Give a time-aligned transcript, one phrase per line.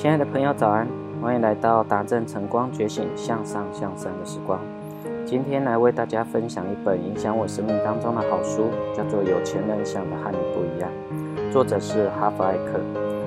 [0.00, 0.88] 亲爱的朋友，早安！
[1.20, 4.58] 欢迎来到达正晨光觉醒向上向善的时光。
[5.26, 10.90] 今天来为大家分享一本影响我生命当中的好书，叫做《有钱人想的和你不一样》，
[11.52, 12.80] 作者是哈佛艾克。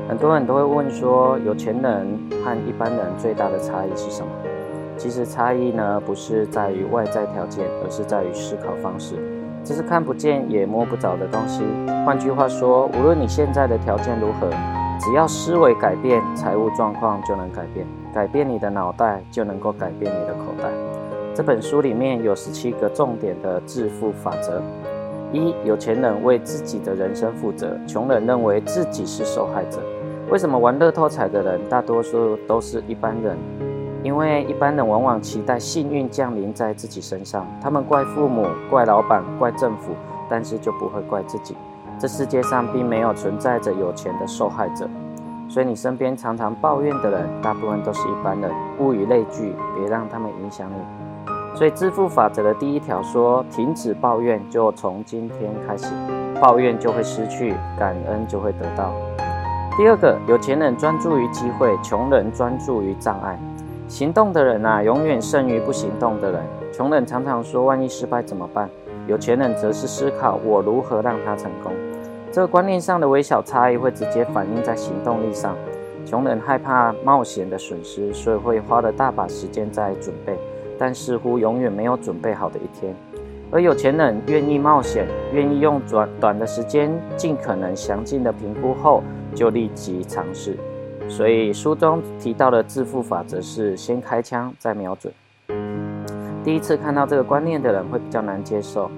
[0.09, 2.07] 很多人都会问说，有钱人
[2.43, 4.31] 和一般人最大的差异是什么？
[4.97, 9.13] 其实差异呢，不是在于外在条件，而是在于思考方式。
[9.63, 11.61] 这是看不见也摸不着的东西。
[12.03, 14.49] 换句话说，无论你现在的条件如何，
[15.05, 17.85] 只要思维改变，财务状况就能改变。
[18.13, 20.69] 改变你的脑袋，就能够改变你的口袋。
[21.35, 24.61] 这本书里面有十七个重点的致富法则。
[25.33, 29.81] 一、有钱人为自己的人生负责，穷人认为自己是受害者。
[30.29, 33.37] 为什么玩乐透彩的人大多数都是一般人？
[34.03, 39.91] 因为一般人往往期待幸运降临在自己身上，他们怪父母、怪老板、怪政府，
[40.29, 41.57] 但是就不会怪自己。
[42.03, 44.89] 这世界上并没有存在着有钱的受害者，
[45.47, 48.51] 所以你身边常常抱怨的人，大部分都是一般人。
[48.79, 51.55] 物以类聚，别让他们影响你。
[51.57, 55.93] 所以致富法则的第一条说：停止抱怨，就从今天开始，
[56.41, 58.91] 抱怨就会失去，感恩就会得到。
[59.77, 63.39] 第二个，有钱人专注于机会，穷人专注于障碍。
[63.87, 66.43] 行动的人啊，永远胜于不行动的人。
[66.73, 68.69] 穷人常常说：“万一失败怎么办？”
[69.07, 71.71] 有钱人则是思考：“我如何让他成功？”
[72.33, 75.55] 这个观念上的微小差异会直接反映在行动力上。
[76.03, 80.35] 穷人害怕冒险的损失，所以会花了大把时间在准备，
[80.75, 82.95] 但似乎永远没有准备好的一天。
[83.51, 89.03] 而有钱人愿意冒险，愿意用短短的时间，尽可能详尽的评估后，
[89.35, 90.57] 就立即尝试。
[91.07, 95.13] 所以书中提到的致富法则是先开枪再瞄准。
[96.43, 98.89] 第一次看到这个观念的人会比较难接受，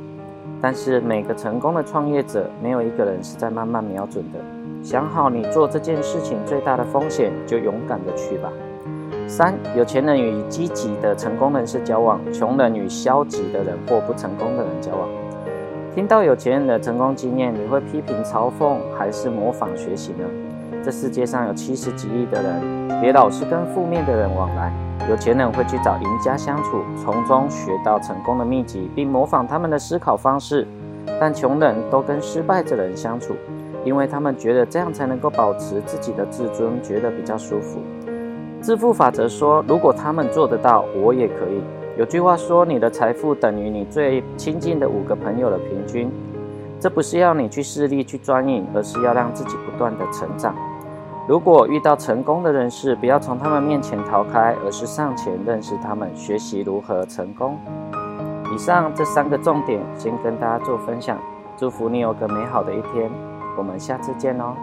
[0.66, 4.39] 但是每个成功的创业者没有一个人是在慢慢瞄准的。
[4.83, 8.52] 想好你做这件事情最大的风险，就勇敢的去吧。
[9.27, 15.07] 三有钱人与积极的成功人士交往，穷人与消极的人或不成功的人交往。
[15.94, 20.44] 听到有钱人的成功经验，你会批评、嘲讽还是模仿学习呢？
[20.85, 24.72] 这世界上有七十几亿的人，别老是跟负面的人往来。
[25.09, 30.68] 有钱人会去找赢家相处，从中学到成功的秘籍，并模仿他们的思考方式。
[31.19, 33.34] 但穷人都跟失败者人相处，
[33.84, 37.79] 因为他们觉得这样才能够保持自己的自尊，觉得比较舒服。
[38.62, 41.63] 致富法则说，如果他们做得到，我也可以。
[41.97, 46.12] 有句话说，你的财富等于你最亲近的五个朋友的平均。
[46.79, 50.53] 这不是要你去势力去钻营，而是要让自己不断的成长。
[51.28, 57.58] 如果遇到成功的人士，不要从他们面前逃开，而是上前认识他们，学习如何成功。
[58.53, 61.18] 以上这三个重点，先跟大家做分享。
[61.58, 63.09] 祝福你有个美好的一天，
[63.58, 64.53] 我们下次见哦。